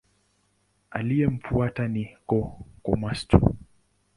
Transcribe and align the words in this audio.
Aliyemfuata 0.91 1.87
ni 1.87 2.17
Go-Komatsu. 2.27 3.55